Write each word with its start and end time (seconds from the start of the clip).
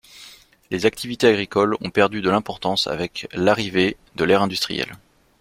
Les 0.71 0.87
activités 0.87 1.27
agricoles 1.27 1.77
ont 1.79 1.91
perdu 1.91 2.21
de 2.23 2.29
l'importance 2.31 2.87
avec 2.87 3.27
l'arrivée 3.33 3.97
de 4.15 4.23
l'aire 4.23 4.41
industrielle. 4.41 4.95